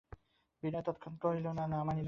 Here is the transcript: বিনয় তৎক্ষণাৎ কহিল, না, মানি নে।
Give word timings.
বিনয় 0.63 0.81
তৎক্ষণাৎ 0.81 1.17
কহিল, 1.21 1.45
না, 1.47 1.63
মানি 1.83 1.87
নে। 1.87 1.99